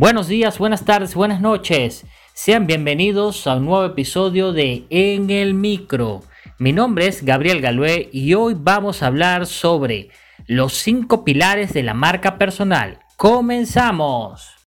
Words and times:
Buenos 0.00 0.28
días, 0.28 0.56
buenas 0.56 0.86
tardes, 0.86 1.14
buenas 1.14 1.42
noches. 1.42 2.06
Sean 2.32 2.66
bienvenidos 2.66 3.46
a 3.46 3.56
un 3.56 3.66
nuevo 3.66 3.84
episodio 3.84 4.54
de 4.54 4.86
En 4.88 5.28
el 5.28 5.52
Micro. 5.52 6.22
Mi 6.56 6.72
nombre 6.72 7.06
es 7.06 7.22
Gabriel 7.22 7.60
Galué 7.60 8.08
y 8.10 8.32
hoy 8.32 8.56
vamos 8.58 9.02
a 9.02 9.08
hablar 9.08 9.44
sobre 9.44 10.08
los 10.46 10.72
cinco 10.72 11.22
pilares 11.22 11.74
de 11.74 11.82
la 11.82 11.92
marca 11.92 12.38
personal. 12.38 13.00
¡Comenzamos! 13.18 14.59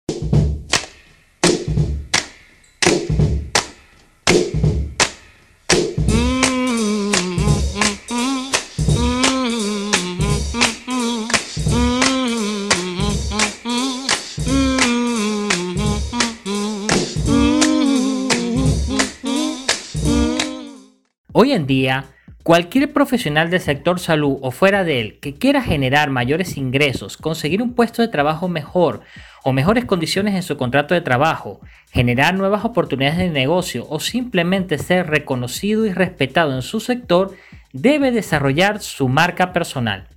Hoy 21.35 21.51
en 21.51 21.65
día, 21.65 22.05
cualquier 22.43 22.93
profesional 22.93 23.49
del 23.49 23.59
sector 23.59 23.99
salud 23.99 24.37
o 24.43 24.51
fuera 24.51 24.83
de 24.83 25.01
él 25.01 25.19
que 25.19 25.33
quiera 25.33 25.63
generar 25.63 26.11
mayores 26.11 26.57
ingresos, 26.57 27.17
conseguir 27.17 27.63
un 27.63 27.73
puesto 27.73 28.03
de 28.03 28.07
trabajo 28.07 28.47
mejor 28.47 29.01
o 29.43 29.51
mejores 29.51 29.85
condiciones 29.85 30.35
en 30.35 30.43
su 30.43 30.57
contrato 30.57 30.93
de 30.93 31.01
trabajo, 31.01 31.59
generar 31.91 32.35
nuevas 32.35 32.65
oportunidades 32.65 33.17
de 33.17 33.31
negocio 33.31 33.87
o 33.89 33.99
simplemente 33.99 34.77
ser 34.77 35.07
reconocido 35.07 35.87
y 35.87 35.91
respetado 35.91 36.53
en 36.53 36.61
su 36.61 36.79
sector, 36.79 37.35
debe 37.71 38.11
desarrollar 38.11 38.79
su 38.79 39.09
marca 39.09 39.53
personal. 39.53 40.07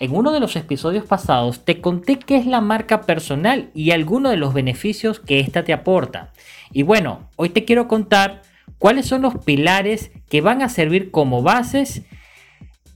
En 0.00 0.14
uno 0.14 0.32
de 0.32 0.40
los 0.40 0.54
episodios 0.54 1.06
pasados 1.06 1.64
te 1.64 1.80
conté 1.80 2.18
qué 2.18 2.36
es 2.36 2.44
la 2.44 2.60
marca 2.60 3.00
personal 3.00 3.70
y 3.72 3.92
algunos 3.92 4.32
de 4.32 4.36
los 4.36 4.52
beneficios 4.52 5.18
que 5.18 5.40
ésta 5.40 5.64
te 5.64 5.72
aporta. 5.72 6.34
Y 6.74 6.82
bueno, 6.82 7.30
hoy 7.36 7.48
te 7.48 7.64
quiero 7.64 7.88
contar 7.88 8.42
cuáles 8.78 9.06
son 9.06 9.22
los 9.22 9.36
pilares 9.44 10.10
que 10.28 10.40
van 10.40 10.62
a 10.62 10.68
servir 10.68 11.10
como 11.10 11.42
bases, 11.42 12.02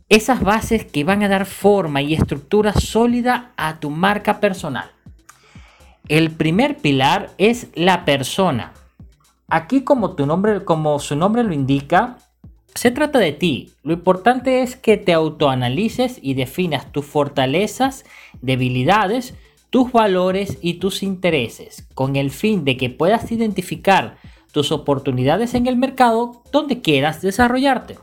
esas 0.08 0.42
bases 0.42 0.84
que 0.84 1.04
van 1.04 1.22
a 1.22 1.28
dar 1.28 1.46
forma 1.46 2.02
y 2.02 2.14
estructura 2.14 2.74
sólida 2.74 3.52
a 3.56 3.80
tu 3.80 3.90
marca 3.90 4.40
personal. 4.40 4.90
El 6.08 6.30
primer 6.30 6.76
pilar 6.76 7.30
es 7.38 7.68
la 7.74 8.04
persona. 8.04 8.72
Aquí 9.48 9.82
como, 9.82 10.14
tu 10.14 10.26
nombre, 10.26 10.60
su 10.98 11.16
nombre 11.16 11.44
lo 11.44 11.54
indica, 11.54 12.18
se 12.74 12.90
trata 12.90 13.18
de 13.18 13.32
ti. 13.32 13.72
Lo 13.82 13.92
importante 13.92 14.62
es 14.62 14.76
que 14.76 14.96
te 14.96 15.12
autoanalices 15.12 16.18
y 16.20 16.34
definas 16.34 16.90
tus 16.90 17.06
fortalezas, 17.06 18.04
debilidades, 18.40 19.34
tus 19.70 19.92
valores 19.92 20.58
y 20.60 20.74
tus 20.74 21.02
intereses, 21.02 21.86
con 21.94 22.16
el 22.16 22.30
fin 22.30 22.64
de 22.64 22.76
que 22.76 22.90
puedas 22.90 23.32
identificar 23.32 24.16
tus 24.52 24.70
oportunidades 24.70 25.54
en 25.54 25.66
el 25.66 25.76
mercado 25.76 26.42
donde 26.52 26.80
quieras 26.80 27.20
desarrollarte. 27.22 27.98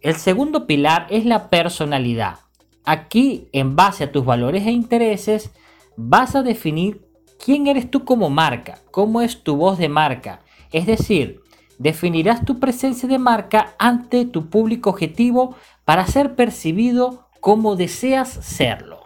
El 0.00 0.14
segundo 0.14 0.66
pilar 0.66 1.06
es 1.10 1.26
la 1.26 1.50
personalidad. 1.50 2.38
Aquí, 2.84 3.48
en 3.52 3.76
base 3.76 4.04
a 4.04 4.12
tus 4.12 4.24
valores 4.24 4.66
e 4.66 4.70
intereses, 4.70 5.50
vas 5.96 6.34
a 6.34 6.42
definir 6.42 7.02
quién 7.44 7.66
eres 7.66 7.90
tú 7.90 8.04
como 8.04 8.30
marca, 8.30 8.78
cómo 8.90 9.20
es 9.20 9.42
tu 9.42 9.56
voz 9.56 9.76
de 9.76 9.88
marca. 9.88 10.40
Es 10.72 10.86
decir, 10.86 11.42
definirás 11.78 12.44
tu 12.44 12.58
presencia 12.58 13.08
de 13.08 13.18
marca 13.18 13.74
ante 13.78 14.24
tu 14.24 14.48
público 14.48 14.90
objetivo 14.90 15.56
para 15.84 16.06
ser 16.06 16.34
percibido 16.34 17.28
como 17.40 17.76
deseas 17.76 18.28
serlo. 18.28 19.00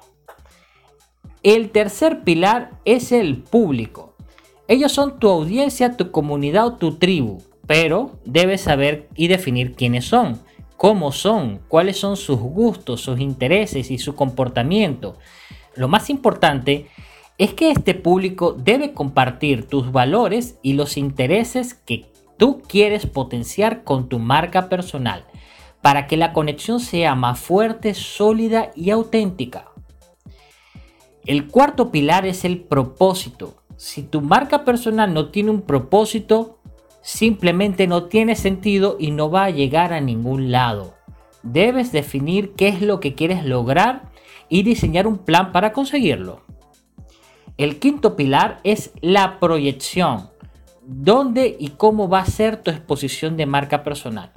El 1.43 1.71
tercer 1.71 2.25
pilar 2.25 2.81
es 2.85 3.13
el 3.13 3.43
público. 3.43 4.14
Ellos 4.67 4.93
son 4.93 5.19
tu 5.19 5.29
audiencia, 5.29 5.97
tu 5.97 6.11
comunidad 6.11 6.67
o 6.67 6.73
tu 6.75 6.97
tribu, 6.97 7.43
pero 7.67 8.13
debes 8.25 8.63
saber 8.63 9.09
y 9.15 9.29
definir 9.29 9.75
quiénes 9.75 10.07
son, 10.07 10.41
cómo 10.77 11.13
son, 11.13 11.61
cuáles 11.69 11.99
son 11.99 12.17
sus 12.17 12.39
gustos, 12.39 13.03
sus 13.03 13.21
intereses 13.21 13.91
y 13.91 13.99
su 13.99 14.15
comportamiento. 14.15 15.19
Lo 15.77 15.89
más 15.89 16.09
importante 16.09 16.87
es 17.37 17.53
que 17.53 17.71
este 17.71 17.95
público 17.95 18.53
debe 18.53 18.93
compartir 18.93 19.67
tus 19.67 19.93
valores 19.93 20.59
y 20.63 20.75
los 20.75 20.97
intereses 20.97 21.75
que 21.75 22.07
tú 22.39 22.63
quieres 22.67 23.07
potenciar 23.07 23.85
con 23.85 24.09
tu 24.09 24.19
marca 24.19 24.69
personal 24.69 25.27
para 25.83 26.07
que 26.07 26.17
la 26.17 26.33
conexión 26.33 26.81
sea 26.81 27.15
más 27.15 27.39
fuerte, 27.39 27.93
sólida 27.93 28.71
y 28.75 28.91
auténtica. 28.91 29.67
El 31.27 31.49
cuarto 31.49 31.91
pilar 31.91 32.25
es 32.25 32.45
el 32.45 32.61
propósito. 32.61 33.64
Si 33.77 34.03
tu 34.03 34.21
marca 34.21 34.65
personal 34.65 35.13
no 35.13 35.31
tiene 35.31 35.51
un 35.51 35.63
propósito, 35.63 36.59
simplemente 37.03 37.87
no 37.87 38.05
tiene 38.05 38.37
sentido 38.37 38.97
y 38.99 39.11
no 39.11 39.31
va 39.31 39.45
a 39.45 39.51
llegar 39.51 39.93
a 39.93 40.01
ningún 40.01 40.51
lado. 40.51 40.95
Debes 41.43 41.93
definir 41.93 42.55
qué 42.55 42.69
es 42.69 42.81
lo 42.81 43.01
que 43.01 43.15
quieres 43.15 43.45
lograr 43.45 44.11
y 44.49 44.63
diseñar 44.63 45.07
un 45.07 45.19
plan 45.19 45.53
para 45.53 45.73
conseguirlo. 45.73 46.43
El 47.57 47.79
quinto 47.79 48.17
pilar 48.17 48.61
es 48.65 48.93
la 49.01 49.39
proyección. 49.39 50.31
¿Dónde 50.87 51.57
y 51.59 51.71
cómo 51.71 52.09
va 52.09 52.21
a 52.21 52.27
ser 52.27 52.63
tu 52.63 52.71
exposición 52.71 53.37
de 53.37 53.47
marca 53.47 53.83
personal? 53.83 54.33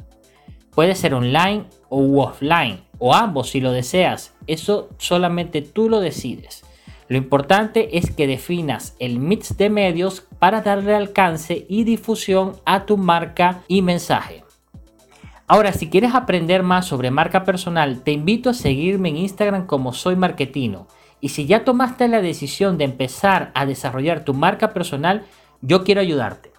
Puede 0.72 0.96
ser 0.96 1.14
online 1.14 1.66
o 1.90 2.22
offline, 2.22 2.82
o 3.00 3.14
ambos 3.14 3.50
si 3.50 3.62
lo 3.62 3.72
deseas. 3.72 4.36
Eso 4.46 4.90
solamente 4.98 5.62
tú 5.62 5.90
lo 5.90 6.00
decides. 6.00 6.64
Lo 7.10 7.18
importante 7.18 7.98
es 7.98 8.12
que 8.12 8.28
definas 8.28 8.96
el 9.00 9.20
mix 9.20 9.58
de 9.58 9.70
medios 9.70 10.22
para 10.40 10.62
darle 10.62 10.94
alcance 10.94 11.66
y 11.70 11.86
difusión 11.86 12.58
a 12.66 12.86
tu 12.86 12.98
marca 12.98 13.64
y 13.68 13.82
mensaje. 13.82 14.44
Ahora, 15.48 15.72
si 15.72 15.90
quieres 15.90 16.14
aprender 16.14 16.64
más 16.64 16.86
sobre 16.86 17.10
marca 17.10 17.46
personal, 17.46 18.02
te 18.04 18.12
invito 18.12 18.50
a 18.50 18.54
seguirme 18.54 19.10
en 19.10 19.18
Instagram 19.18 19.66
como 19.66 19.94
soy 19.94 20.18
marketino. 20.18 20.88
Y 21.22 21.30
si 21.30 21.46
ya 21.46 21.64
tomaste 21.64 22.10
la 22.10 22.22
decisión 22.22 22.78
de 22.78 22.84
empezar 22.84 23.52
a 23.56 23.66
desarrollar 23.66 24.26
tu 24.26 24.34
marca 24.34 24.74
personal, 24.74 25.26
yo 25.62 25.86
quiero 25.86 26.02
ayudarte. 26.02 26.52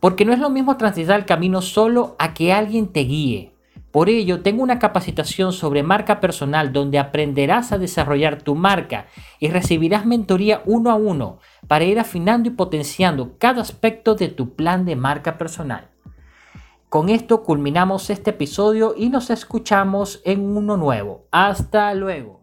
Porque 0.00 0.24
no 0.24 0.32
es 0.32 0.40
lo 0.40 0.50
mismo 0.50 0.76
transitar 0.76 1.20
el 1.20 1.24
camino 1.24 1.62
solo 1.62 2.16
a 2.18 2.34
que 2.34 2.52
alguien 2.52 2.88
te 2.88 3.00
guíe. 3.00 3.55
Por 3.96 4.10
ello, 4.10 4.42
tengo 4.42 4.62
una 4.62 4.78
capacitación 4.78 5.54
sobre 5.54 5.82
marca 5.82 6.20
personal 6.20 6.70
donde 6.70 6.98
aprenderás 6.98 7.72
a 7.72 7.78
desarrollar 7.78 8.42
tu 8.42 8.54
marca 8.54 9.06
y 9.40 9.48
recibirás 9.48 10.04
mentoría 10.04 10.60
uno 10.66 10.90
a 10.90 10.96
uno 10.96 11.38
para 11.66 11.86
ir 11.86 11.98
afinando 11.98 12.50
y 12.50 12.52
potenciando 12.52 13.38
cada 13.38 13.62
aspecto 13.62 14.14
de 14.14 14.28
tu 14.28 14.54
plan 14.54 14.84
de 14.84 14.96
marca 14.96 15.38
personal. 15.38 15.88
Con 16.90 17.08
esto 17.08 17.42
culminamos 17.42 18.10
este 18.10 18.32
episodio 18.32 18.92
y 18.94 19.08
nos 19.08 19.30
escuchamos 19.30 20.20
en 20.26 20.44
uno 20.44 20.76
nuevo. 20.76 21.24
Hasta 21.30 21.94
luego. 21.94 22.42